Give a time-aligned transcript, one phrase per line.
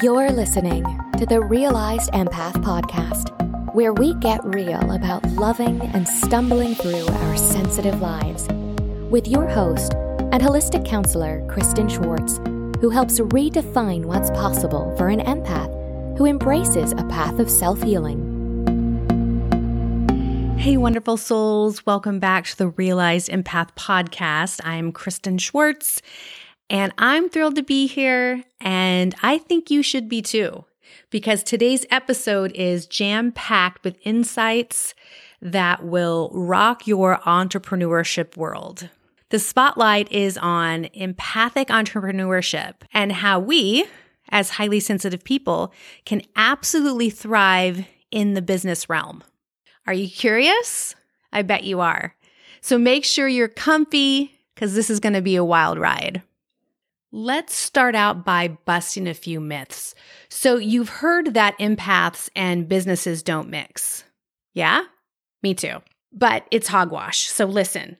[0.00, 0.84] You're listening
[1.18, 7.36] to the Realized Empath Podcast, where we get real about loving and stumbling through our
[7.36, 8.46] sensitive lives.
[9.10, 12.38] With your host and holistic counselor, Kristin Schwartz,
[12.80, 15.76] who helps redefine what's possible for an empath
[16.16, 18.28] who embraces a path of self healing.
[20.58, 21.84] Hey, wonderful souls.
[21.84, 24.60] Welcome back to the Realized Empath Podcast.
[24.62, 26.00] I'm Kristin Schwartz.
[26.72, 30.64] And I'm thrilled to be here, and I think you should be too,
[31.10, 34.94] because today's episode is jam packed with insights
[35.42, 38.88] that will rock your entrepreneurship world.
[39.28, 43.84] The spotlight is on empathic entrepreneurship and how we,
[44.30, 45.74] as highly sensitive people,
[46.06, 49.22] can absolutely thrive in the business realm.
[49.86, 50.94] Are you curious?
[51.34, 52.14] I bet you are.
[52.62, 56.22] So make sure you're comfy because this is going to be a wild ride.
[57.14, 59.94] Let's start out by busting a few myths.
[60.30, 64.04] So, you've heard that empaths and businesses don't mix.
[64.54, 64.84] Yeah?
[65.42, 65.82] Me too.
[66.10, 67.28] But it's hogwash.
[67.28, 67.98] So, listen.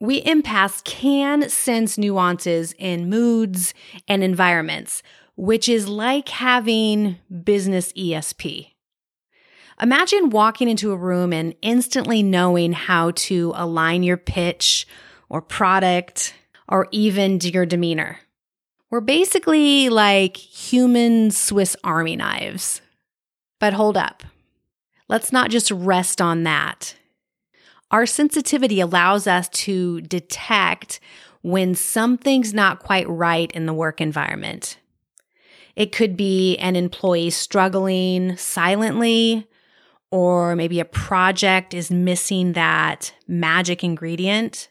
[0.00, 3.74] We empaths can sense nuances in moods
[4.08, 5.04] and environments,
[5.36, 8.72] which is like having business ESP.
[9.80, 14.84] Imagine walking into a room and instantly knowing how to align your pitch
[15.28, 16.34] or product
[16.68, 18.18] or even your demeanor.
[18.92, 22.82] We're basically like human Swiss army knives.
[23.58, 24.22] But hold up.
[25.08, 26.94] Let's not just rest on that.
[27.90, 31.00] Our sensitivity allows us to detect
[31.40, 34.76] when something's not quite right in the work environment.
[35.74, 39.48] It could be an employee struggling silently,
[40.10, 44.68] or maybe a project is missing that magic ingredient.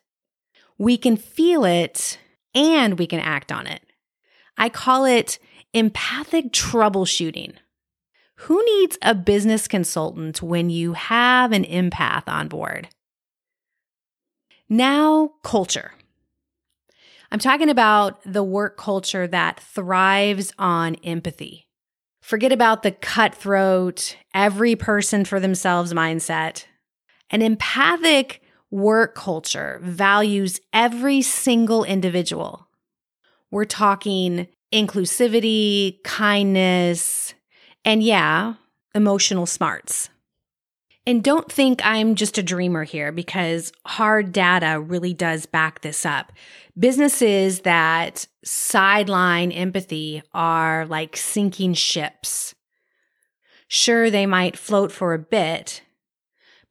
[0.78, 2.20] We can feel it
[2.54, 3.82] and we can act on it.
[4.62, 5.40] I call it
[5.74, 7.56] empathic troubleshooting.
[8.36, 12.88] Who needs a business consultant when you have an empath on board?
[14.70, 15.94] Now, culture.
[17.32, 21.68] I'm talking about the work culture that thrives on empathy.
[22.22, 26.66] Forget about the cutthroat, every person for themselves mindset.
[27.32, 32.68] An empathic work culture values every single individual.
[33.52, 37.34] We're talking inclusivity, kindness,
[37.84, 38.56] and yeah,
[38.96, 40.10] emotional smarts.
[41.06, 46.06] And don't think I'm just a dreamer here because hard data really does back this
[46.06, 46.32] up.
[46.78, 52.54] Businesses that sideline empathy are like sinking ships.
[53.68, 55.82] Sure, they might float for a bit,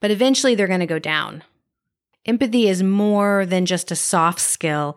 [0.01, 1.43] but eventually they're going to go down.
[2.25, 4.97] Empathy is more than just a soft skill.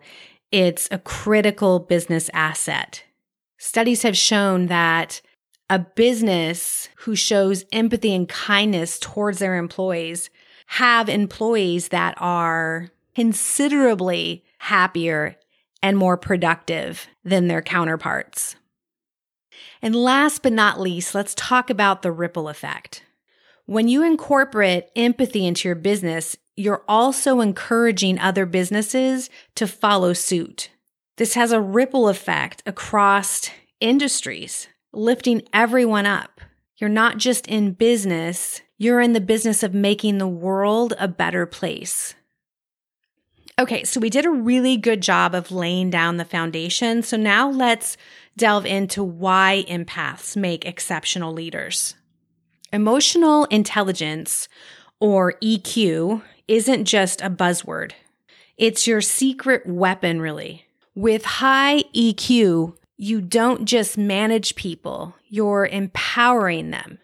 [0.54, 3.02] It's a critical business asset.
[3.58, 5.20] Studies have shown that
[5.68, 10.30] a business who shows empathy and kindness towards their employees
[10.66, 15.34] have employees that are considerably happier
[15.82, 18.54] and more productive than their counterparts.
[19.82, 23.02] And last but not least, let's talk about the ripple effect.
[23.66, 30.70] When you incorporate empathy into your business, you're also encouraging other businesses to follow suit.
[31.16, 33.50] This has a ripple effect across
[33.80, 36.40] industries, lifting everyone up.
[36.76, 41.46] You're not just in business, you're in the business of making the world a better
[41.46, 42.14] place.
[43.56, 47.04] Okay, so we did a really good job of laying down the foundation.
[47.04, 47.96] So now let's
[48.36, 51.94] delve into why empaths make exceptional leaders.
[52.72, 54.48] Emotional intelligence,
[54.98, 57.92] or EQ, isn't just a buzzword.
[58.56, 60.66] It's your secret weapon, really.
[60.94, 66.98] With high EQ, you don't just manage people, you're empowering them.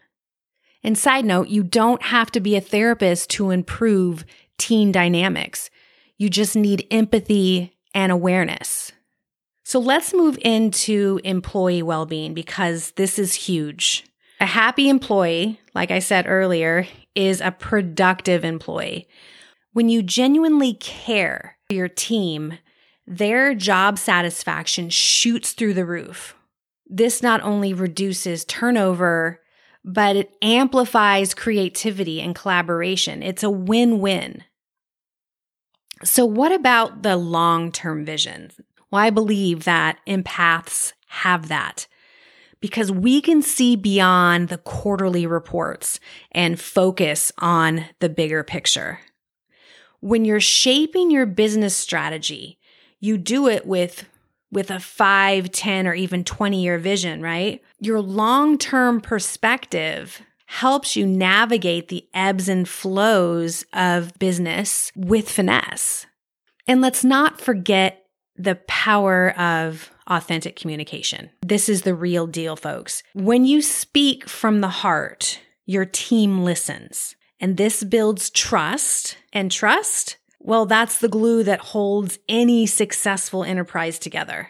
[0.83, 4.25] And side note, you don't have to be a therapist to improve
[4.57, 5.69] teen dynamics.
[6.17, 8.91] You just need empathy and awareness.
[9.63, 14.05] So let's move into employee well being because this is huge.
[14.39, 19.07] A happy employee, like I said earlier, is a productive employee.
[19.73, 22.57] When you genuinely care for your team,
[23.07, 26.35] their job satisfaction shoots through the roof.
[26.85, 29.39] This not only reduces turnover,
[29.85, 33.23] but it amplifies creativity and collaboration.
[33.23, 34.43] It's a win win.
[36.03, 38.51] So, what about the long term vision?
[38.91, 41.87] Well, I believe that empaths have that
[42.59, 45.99] because we can see beyond the quarterly reports
[46.31, 48.99] and focus on the bigger picture.
[50.01, 52.59] When you're shaping your business strategy,
[52.99, 54.05] you do it with
[54.51, 57.61] with a 5, 10, or even 20 year vision, right?
[57.79, 66.05] Your long term perspective helps you navigate the ebbs and flows of business with finesse.
[66.67, 68.05] And let's not forget
[68.35, 71.29] the power of authentic communication.
[71.41, 73.01] This is the real deal, folks.
[73.13, 77.15] When you speak from the heart, your team listens.
[77.41, 79.17] And this builds trust.
[79.33, 84.49] And trust, well, that's the glue that holds any successful enterprise together.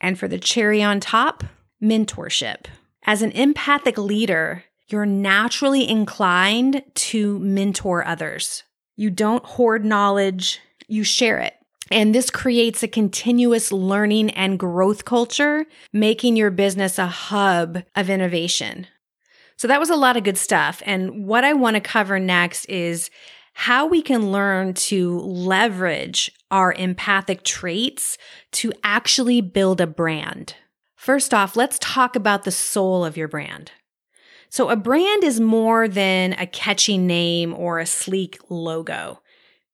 [0.00, 1.44] And for the cherry on top,
[1.82, 2.66] mentorship.
[3.04, 8.62] As an empathic leader, you're naturally inclined to mentor others.
[8.96, 11.54] You don't hoard knowledge, you share it.
[11.90, 18.10] And this creates a continuous learning and growth culture, making your business a hub of
[18.10, 18.86] innovation.
[19.56, 20.82] So that was a lot of good stuff.
[20.84, 23.10] And what I want to cover next is
[23.54, 28.18] how we can learn to leverage our empathic traits
[28.52, 30.54] to actually build a brand.
[30.94, 33.72] First off, let's talk about the soul of your brand.
[34.50, 39.20] So a brand is more than a catchy name or a sleek logo.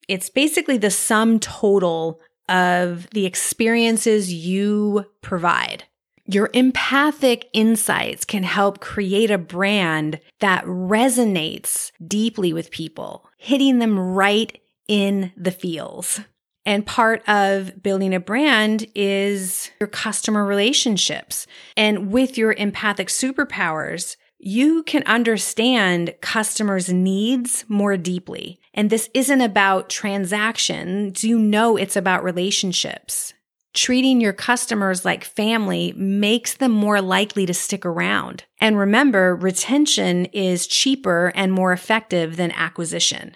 [0.09, 5.85] It's basically the sum total of the experiences you provide.
[6.27, 13.99] Your empathic insights can help create a brand that resonates deeply with people, hitting them
[13.99, 16.21] right in the feels.
[16.65, 21.47] And part of building a brand is your customer relationships.
[21.77, 28.61] And with your empathic superpowers, you can understand customers' needs more deeply.
[28.75, 31.25] And this isn't about transactions.
[31.25, 33.35] You know, it's about relationships.
[33.75, 38.45] Treating your customers like family makes them more likely to stick around.
[38.61, 43.35] And remember, retention is cheaper and more effective than acquisition.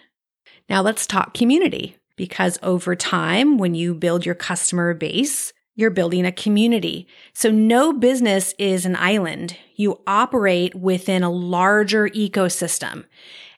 [0.69, 6.27] Now let's talk community because over time, when you build your customer base, you're building
[6.27, 7.07] a community.
[7.33, 9.57] So no business is an island.
[9.75, 13.05] You operate within a larger ecosystem.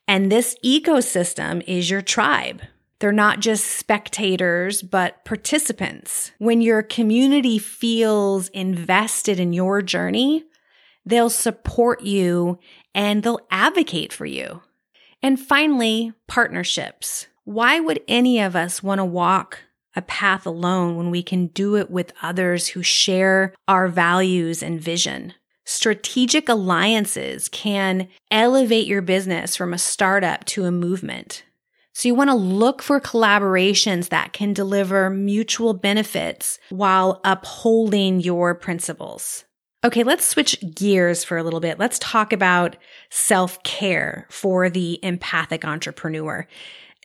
[0.07, 2.63] And this ecosystem is your tribe.
[3.01, 6.33] They're not just spectators, but participants.
[6.39, 10.45] When your community feels invested in your journey,
[11.07, 12.59] they'll support you
[12.95, 14.63] and they'll advocate for you.
[15.23, 17.27] And finally, partnerships.
[17.45, 19.61] Why would any of us want to walk
[19.99, 24.81] a path alone when we can do it with others who share our values and
[24.81, 25.35] vision.
[25.65, 31.43] Strategic alliances can elevate your business from a startup to a movement.
[31.99, 38.55] So you want to look for collaborations that can deliver mutual benefits while upholding your
[38.55, 39.45] principles.
[39.83, 41.81] Okay, let's switch gears for a little bit.
[41.81, 42.77] Let's talk about
[43.11, 46.47] self care for the empathic entrepreneur.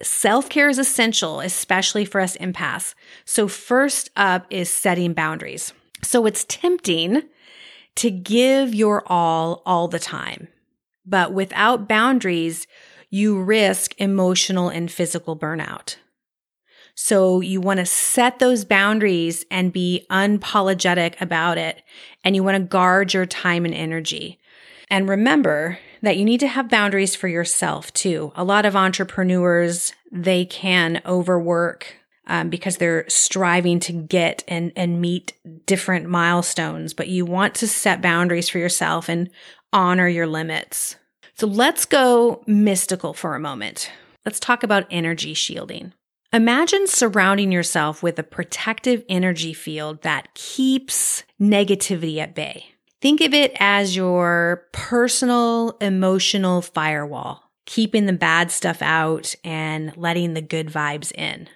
[0.03, 2.93] Self care is essential, especially for us empaths.
[3.25, 5.73] So, first up is setting boundaries.
[6.03, 7.23] So, it's tempting
[7.95, 10.49] to give your all all the time,
[11.03, 12.67] but without boundaries,
[13.13, 15.97] you risk emotional and physical burnout.
[16.95, 21.83] So, you want to set those boundaries and be unapologetic about it,
[22.23, 24.39] and you want to guard your time and energy.
[24.89, 28.31] And remember that you need to have boundaries for yourself too.
[28.35, 31.95] A lot of entrepreneurs, they can overwork
[32.25, 35.33] um, because they're striving to get and, and meet
[35.67, 39.29] different milestones, but you want to set boundaries for yourself and
[39.71, 40.95] honor your limits.
[41.43, 43.91] So let's go mystical for a moment.
[44.25, 45.91] Let's talk about energy shielding.
[46.31, 52.67] Imagine surrounding yourself with a protective energy field that keeps negativity at bay.
[53.01, 60.35] Think of it as your personal emotional firewall, keeping the bad stuff out and letting
[60.35, 61.49] the good vibes in.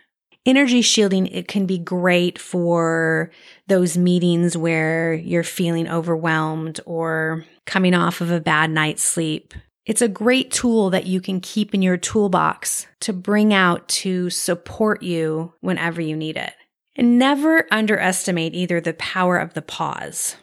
[0.46, 3.32] Energy shielding, it can be great for
[3.68, 9.54] those meetings where you're feeling overwhelmed or coming off of a bad night's sleep.
[9.88, 14.30] It's a great tool that you can keep in your toolbox to bring out to
[14.30, 16.54] support you whenever you need it.
[16.98, 20.36] And never underestimate either the power of the pause.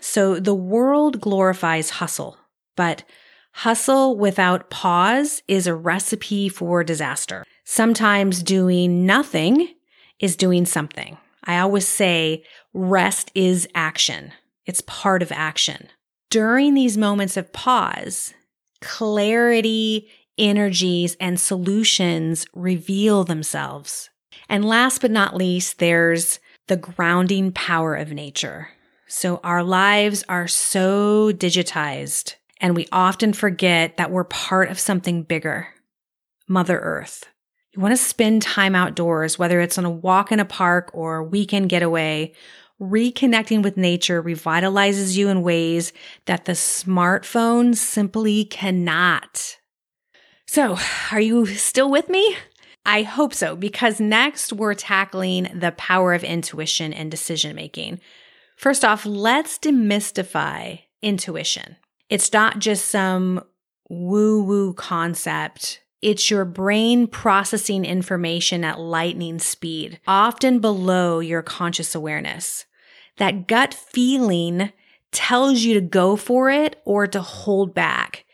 [0.00, 2.38] So the world glorifies hustle,
[2.74, 3.04] but
[3.52, 7.44] hustle without pause is a recipe for disaster.
[7.64, 9.74] Sometimes doing nothing
[10.20, 11.18] is doing something.
[11.44, 14.32] I always say rest is action.
[14.64, 15.88] It's part of action.
[16.30, 18.32] During these moments of pause,
[18.86, 24.08] clarity, energies, and solutions reveal themselves.
[24.48, 26.38] And last but not least, there's
[26.68, 28.68] the grounding power of nature.
[29.08, 35.22] So our lives are so digitized and we often forget that we're part of something
[35.22, 35.68] bigger.
[36.48, 37.24] Mother Earth.
[37.72, 41.16] You want to spend time outdoors, whether it's on a walk in a park or
[41.16, 42.32] a weekend getaway,
[42.80, 45.92] reconnecting with nature revitalizes you in ways
[46.26, 49.56] that the smartphone simply cannot.
[50.46, 50.78] So,
[51.10, 52.36] are you still with me?
[52.84, 58.00] I hope so, because next we're tackling the power of intuition and decision making.
[58.56, 61.76] First off, let's demystify intuition.
[62.08, 63.42] It's not just some
[63.90, 65.80] woo woo concept.
[66.06, 72.64] It's your brain processing information at lightning speed, often below your conscious awareness.
[73.16, 74.70] That gut feeling
[75.10, 78.24] tells you to go for it or to hold back.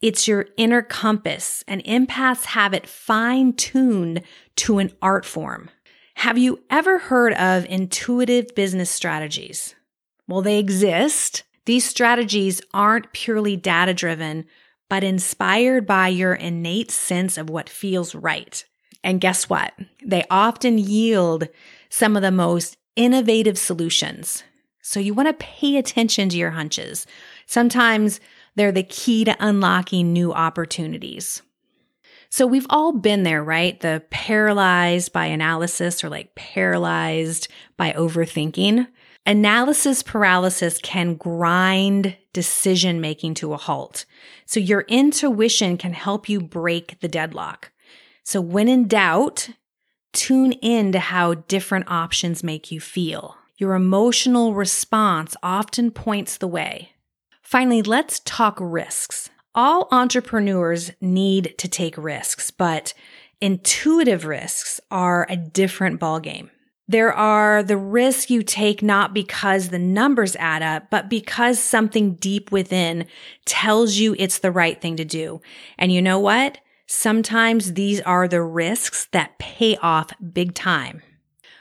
[0.00, 4.22] It's your inner compass, and empaths have it fine tuned
[4.56, 5.68] to an art form.
[6.14, 9.74] Have you ever heard of intuitive business strategies?
[10.26, 11.42] Well, they exist.
[11.66, 14.46] These strategies aren't purely data driven,
[14.88, 18.64] but inspired by your innate sense of what feels right.
[19.04, 19.72] And guess what?
[20.04, 21.48] They often yield
[21.88, 24.42] some of the most innovative solutions.
[24.82, 27.06] So you want to pay attention to your hunches.
[27.46, 28.20] Sometimes
[28.56, 31.42] they're the key to unlocking new opportunities.
[32.30, 33.78] So we've all been there, right?
[33.78, 38.86] The paralyzed by analysis or like paralyzed by overthinking.
[39.28, 44.06] Analysis paralysis can grind decision making to a halt.
[44.46, 47.70] So your intuition can help you break the deadlock.
[48.24, 49.50] So when in doubt,
[50.14, 53.36] tune in to how different options make you feel.
[53.58, 56.92] Your emotional response often points the way.
[57.42, 59.28] Finally, let's talk risks.
[59.54, 62.94] All entrepreneurs need to take risks, but
[63.42, 66.48] intuitive risks are a different ballgame.
[66.90, 72.14] There are the risks you take not because the numbers add up, but because something
[72.14, 73.06] deep within
[73.44, 75.42] tells you it's the right thing to do.
[75.76, 76.58] And you know what?
[76.86, 81.02] Sometimes these are the risks that pay off big time.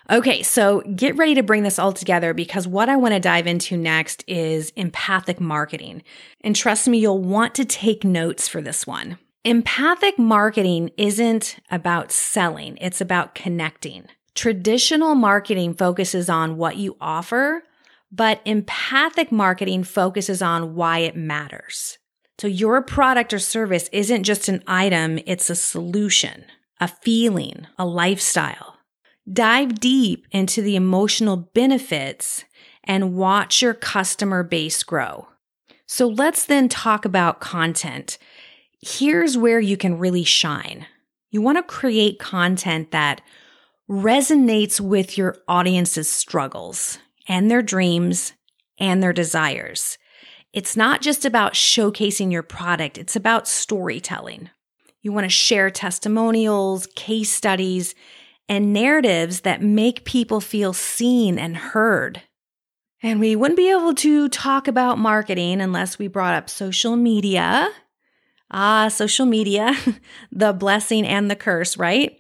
[0.10, 3.46] Okay, so get ready to bring this all together because what I want to dive
[3.46, 6.02] into next is empathic marketing.
[6.40, 9.18] And trust me, you'll want to take notes for this one.
[9.44, 14.08] Empathic marketing isn't about selling, it's about connecting.
[14.38, 17.64] Traditional marketing focuses on what you offer,
[18.12, 21.98] but empathic marketing focuses on why it matters.
[22.38, 26.46] So your product or service isn't just an item, it's a solution,
[26.80, 28.76] a feeling, a lifestyle.
[29.28, 32.46] Dive deep into the emotional benefits
[32.84, 35.30] and watch your customer base grow.
[35.88, 38.20] So let's then talk about content.
[38.82, 40.86] Here's where you can really shine.
[41.32, 43.22] You want to create content that
[43.90, 48.34] resonates with your audience's struggles and their dreams
[48.78, 49.98] and their desires.
[50.54, 54.50] It's not just about showcasing your product, it's about storytelling.
[55.02, 57.96] You want to share testimonials, case studies,
[58.50, 62.24] and narratives that make people feel seen and heard.
[63.04, 67.70] And we wouldn't be able to talk about marketing unless we brought up social media.
[68.50, 69.74] Ah, social media,
[70.32, 72.17] the blessing and the curse, right?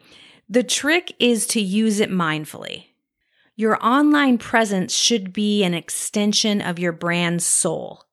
[0.49, 2.85] The trick is to use it mindfully.
[3.57, 8.05] Your online presence should be an extension of your brand's soul.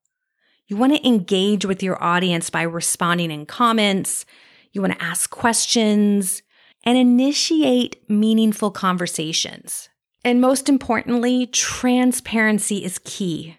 [0.66, 4.26] You want to engage with your audience by responding in comments.
[4.72, 6.42] You want to ask questions
[6.82, 9.88] and initiate meaningful conversations.
[10.24, 13.58] And most importantly, transparency is key.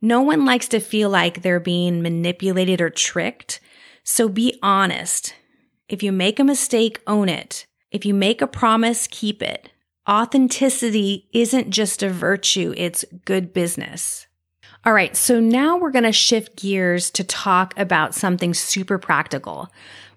[0.00, 3.60] No one likes to feel like they're being manipulated or tricked,
[4.04, 5.34] so be honest.
[5.88, 7.66] If you make a mistake, own it.
[7.90, 9.70] If you make a promise, keep it.
[10.08, 14.26] Authenticity isn't just a virtue, it's good business.
[14.84, 19.68] All right, so now we're going to shift gears to talk about something super practical,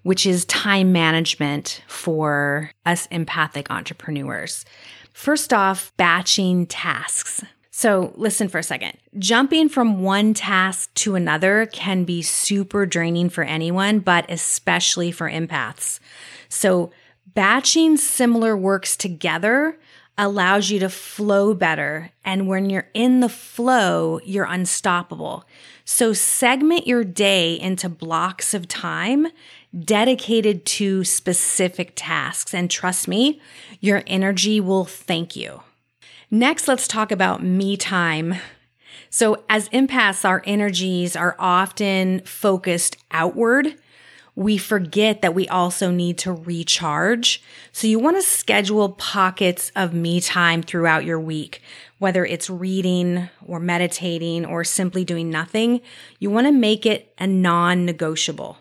[0.02, 4.64] which is time management for us empathic entrepreneurs.
[5.12, 7.44] First off, batching tasks.
[7.70, 8.96] So listen for a second.
[9.18, 15.28] Jumping from one task to another can be super draining for anyone, but especially for
[15.28, 15.98] empaths.
[16.48, 16.90] So
[17.34, 19.78] batching similar works together
[20.16, 22.10] allows you to flow better.
[22.24, 25.44] And when you're in the flow, you're unstoppable.
[25.84, 29.28] So segment your day into blocks of time
[29.78, 32.54] dedicated to specific tasks.
[32.54, 33.40] And trust me,
[33.80, 35.62] your energy will thank you.
[36.30, 38.36] Next, let's talk about me time.
[39.10, 43.74] So as empaths, our energies are often focused outward
[44.36, 47.42] we forget that we also need to recharge.
[47.72, 51.62] So you want to schedule pockets of me time throughout your week,
[51.98, 55.80] whether it's reading or meditating or simply doing nothing.
[56.18, 58.58] You want to make it a non negotiable.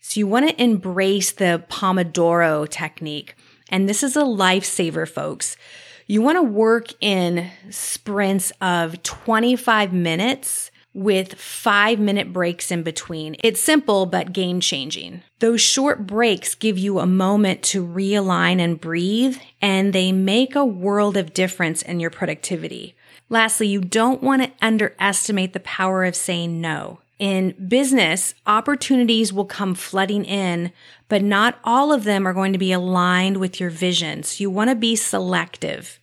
[0.00, 3.36] So you want to embrace the Pomodoro technique.
[3.70, 5.56] And this is a lifesaver, folks.
[6.06, 13.36] You want to work in sprints of 25 minutes with five minute breaks in between.
[13.42, 15.22] It's simple, but game changing.
[15.40, 20.64] Those short breaks give you a moment to realign and breathe, and they make a
[20.64, 22.94] world of difference in your productivity.
[23.28, 27.00] Lastly, you don't want to underestimate the power of saying no.
[27.18, 30.72] In business, opportunities will come flooding in,
[31.08, 34.22] but not all of them are going to be aligned with your vision.
[34.22, 35.98] So you want to be selective.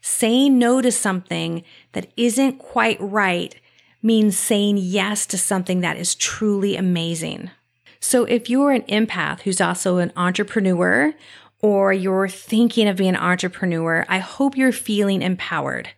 [0.00, 3.54] Saying no to something that isn't quite right
[4.06, 7.50] means saying yes to something that is truly amazing.
[7.98, 11.12] So if you're an empath who's also an entrepreneur
[11.60, 15.90] or you're thinking of being an entrepreneur, I hope you're feeling empowered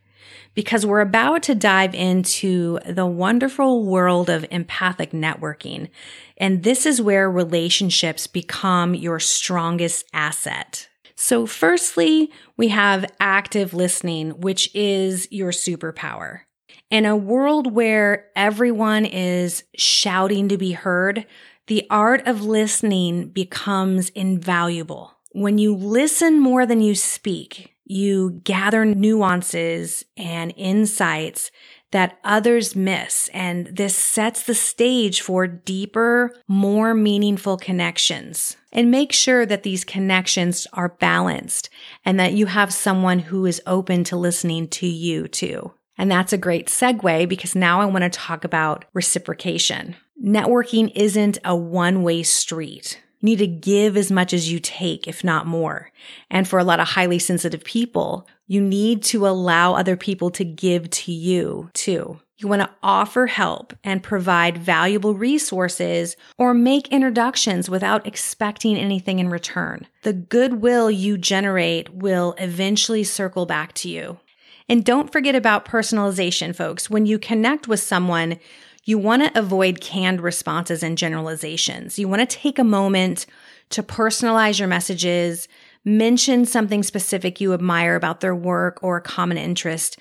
[0.55, 5.91] because we're about to dive into the wonderful world of empathic networking.
[6.37, 10.89] And this is where relationships become your strongest asset.
[11.15, 16.41] So firstly, we have active listening, which is your superpower.
[16.91, 21.27] In a world where everyone is shouting to be heard,
[21.67, 25.13] the art of listening becomes invaluable.
[25.33, 31.51] When you listen more than you speak, you gather nuances and insights
[31.91, 33.29] that others miss.
[33.35, 38.57] And this sets the stage for deeper, more meaningful connections.
[38.73, 41.69] And make sure that these connections are balanced
[42.03, 45.73] and that you have someone who is open to listening to you too.
[45.99, 49.97] And that's a great segue because now I want to talk about reciprocation.
[50.23, 53.01] Networking isn't a one way street.
[53.21, 55.91] You need to give as much as you take, if not more.
[56.31, 60.45] And for a lot of highly sensitive people, you need to allow other people to
[60.45, 62.21] give to you too.
[62.39, 69.19] You want to offer help and provide valuable resources or make introductions without expecting anything
[69.19, 69.89] in return.
[70.05, 74.21] The goodwill you generate will eventually circle back to you.
[74.69, 76.91] And don't forget about personalization, folks.
[76.91, 78.39] When you connect with someone,
[78.85, 81.99] you want to avoid canned responses and generalizations.
[81.99, 83.27] You want to take a moment
[83.71, 85.49] to personalize your messages,
[85.85, 89.99] mention something specific you admire about their work or a common interest,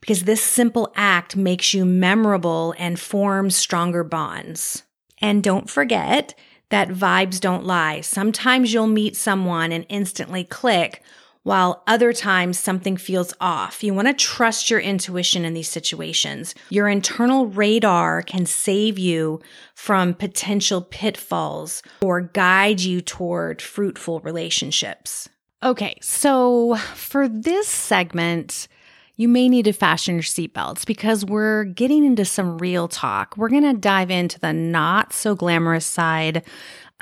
[0.00, 4.82] because this simple act makes you memorable and forms stronger bonds.
[5.20, 6.34] And don't forget
[6.70, 8.00] that vibes don't lie.
[8.00, 11.02] Sometimes you'll meet someone and instantly click,
[11.42, 13.82] while other times something feels off.
[13.82, 16.54] You want to trust your intuition in these situations.
[16.68, 19.40] Your internal radar can save you
[19.74, 25.28] from potential pitfalls or guide you toward fruitful relationships.
[25.62, 28.68] Okay, so for this segment,
[29.16, 33.36] you may need to fasten your seatbelts because we're getting into some real talk.
[33.36, 36.42] We're going to dive into the not so glamorous side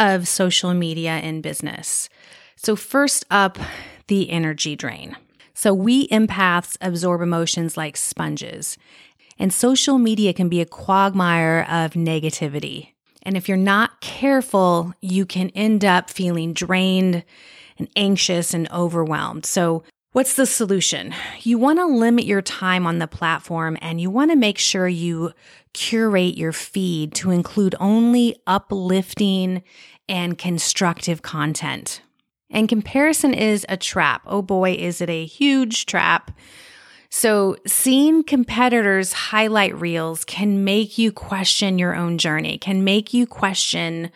[0.00, 2.08] of social media and business.
[2.56, 3.56] So, first up,
[4.08, 5.16] the energy drain.
[5.54, 8.76] So we empaths absorb emotions like sponges,
[9.38, 12.90] and social media can be a quagmire of negativity.
[13.22, 17.24] And if you're not careful, you can end up feeling drained
[17.78, 19.46] and anxious and overwhelmed.
[19.46, 21.14] So What's the solution?
[21.42, 24.88] You want to limit your time on the platform and you want to make sure
[24.88, 25.32] you
[25.74, 29.62] curate your feed to include only uplifting
[30.08, 32.00] and constructive content.
[32.50, 34.22] And comparison is a trap.
[34.26, 36.30] Oh boy, is it a huge trap.
[37.10, 43.26] So, seeing competitors' highlight reels can make you question your own journey, can make you
[43.26, 44.10] question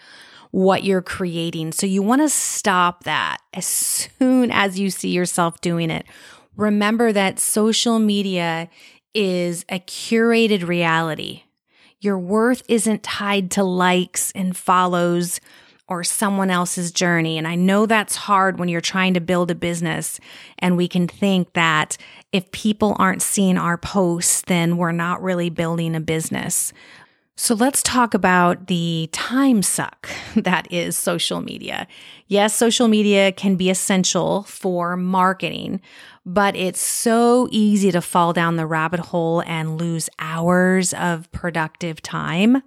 [0.50, 1.72] what you're creating.
[1.72, 6.04] So, you want to stop that as soon as you see yourself doing it.
[6.54, 8.68] Remember that social media
[9.14, 11.44] is a curated reality.
[12.00, 15.40] Your worth isn't tied to likes and follows
[15.92, 17.36] or someone else's journey.
[17.36, 20.18] And I know that's hard when you're trying to build a business
[20.58, 21.98] and we can think that
[22.32, 26.72] if people aren't seeing our posts, then we're not really building a business.
[27.36, 31.86] So let's talk about the time suck that is social media.
[32.26, 35.82] Yes, social media can be essential for marketing,
[36.24, 42.00] but it's so easy to fall down the rabbit hole and lose hours of productive
[42.00, 42.62] time.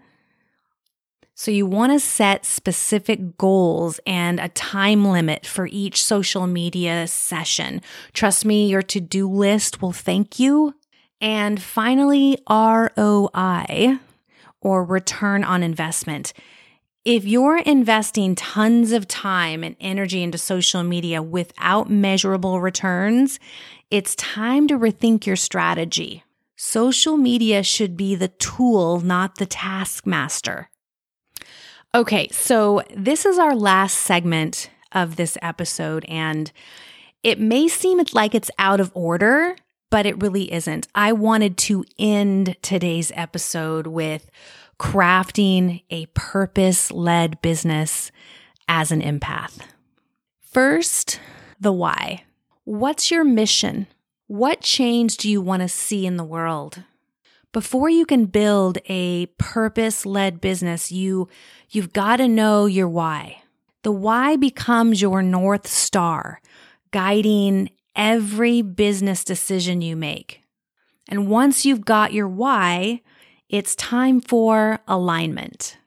[1.37, 7.07] So you want to set specific goals and a time limit for each social media
[7.07, 7.81] session.
[8.13, 10.75] Trust me, your to do list will thank you.
[11.19, 13.99] And finally, ROI
[14.61, 16.31] or return on investment.
[17.03, 23.41] If you're investing tons of time and energy into social media without measurable returns,
[23.91, 26.23] it's time to rethink your strategy.
[26.55, 30.69] Social media should be the tool, not the taskmaster.
[31.95, 36.51] Okay, so this is our last segment of this episode, and
[37.23, 39.55] It may seem like it's out of order,
[39.89, 40.87] but it really isn't.
[40.93, 44.29] I wanted to end today's episode with
[44.79, 48.11] crafting a purpose led business
[48.67, 49.57] as an empath.
[50.39, 51.19] First,
[51.59, 52.25] the why.
[52.63, 53.87] What's your mission?
[54.27, 56.83] What change do you want to see in the world?
[57.55, 61.29] Before you can build a purpose-led business, you
[61.69, 63.43] you've got to know your why.
[63.83, 66.41] The why becomes your north star,
[66.91, 70.41] guiding every business decision you make.
[71.07, 72.99] And once you've got your why,
[73.47, 75.77] it's time for alignment.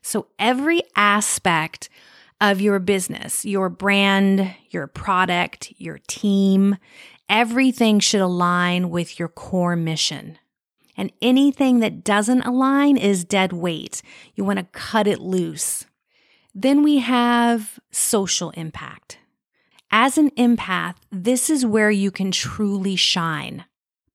[0.00, 1.90] So every aspect
[2.40, 6.78] of your business, your brand, your product, your team,
[7.28, 10.38] everything should align with your core mission.
[10.96, 14.02] And anything that doesn't align is dead weight.
[14.34, 15.84] You want to cut it loose.
[16.54, 19.18] Then we have social impact.
[19.90, 23.64] As an empath, this is where you can truly shine.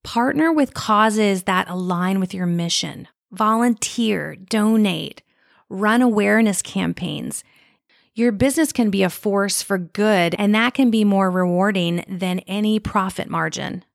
[0.03, 3.07] Partner with causes that align with your mission.
[3.31, 5.21] Volunteer, donate,
[5.69, 7.43] run awareness campaigns.
[8.13, 12.39] Your business can be a force for good, and that can be more rewarding than
[12.39, 13.85] any profit margin.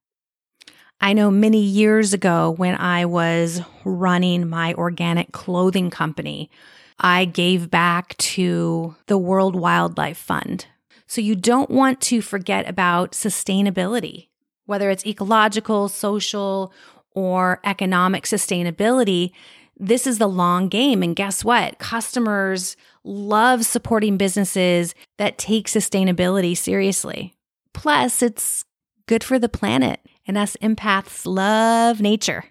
[1.01, 6.51] I know many years ago when I was running my organic clothing company,
[6.99, 10.67] I gave back to the World Wildlife Fund.
[11.07, 14.29] So you don't want to forget about sustainability,
[14.65, 16.73] whether it's ecological, social,
[17.13, 19.33] or economic sustainability.
[19.79, 21.03] This is the long game.
[21.03, 21.79] And guess what?
[21.79, 27.35] Customers love supporting businesses that take sustainability seriously.
[27.75, 28.65] Plus, it's
[29.07, 32.45] good for the planet and us empaths love nature.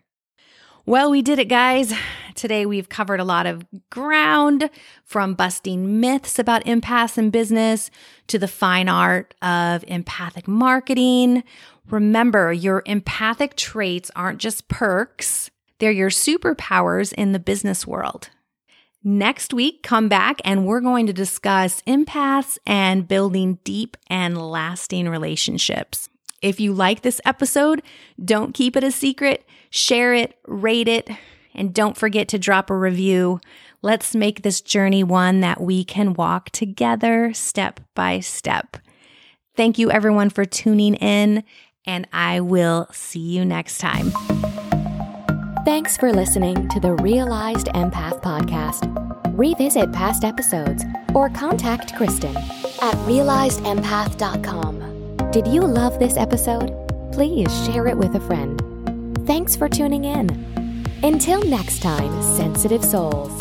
[0.88, 1.94] Well, we did it, guys.
[2.36, 4.70] Today we've covered a lot of ground
[5.04, 7.90] from busting myths about empaths in business
[8.28, 11.44] to the fine art of empathic marketing.
[11.90, 18.30] Remember, your empathic traits aren't just perks, they're your superpowers in the business world.
[19.04, 25.10] Next week, come back and we're going to discuss empaths and building deep and lasting
[25.10, 26.10] relationships.
[26.42, 27.82] If you like this episode,
[28.24, 29.46] don't keep it a secret.
[29.70, 31.10] Share it, rate it,
[31.54, 33.40] and don't forget to drop a review.
[33.82, 38.78] Let's make this journey one that we can walk together step by step.
[39.56, 41.44] Thank you, everyone, for tuning in,
[41.86, 44.12] and I will see you next time.
[45.66, 48.92] Thanks for listening to the Realized Empath Podcast.
[49.36, 54.95] Revisit past episodes or contact Kristin at realizedempath.com.
[55.36, 56.72] Did you love this episode?
[57.12, 58.58] Please share it with a friend.
[59.28, 60.30] Thanks for tuning in.
[61.04, 63.34] Until next time, sensitive souls.